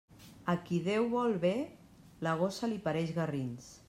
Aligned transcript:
A 0.51 0.53
qui 0.69 0.77
Déu 0.87 1.03
vol 1.11 1.35
bé, 1.43 1.51
la 2.29 2.33
gossa 2.41 2.71
li 2.73 2.81
pareix 2.89 3.13
garrins. 3.19 3.71